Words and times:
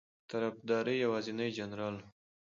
په 0.21 0.25
طرفداری 0.31 0.95
یوازینی 1.05 1.49
جنرال 1.57 1.95
ؤ 1.99 2.03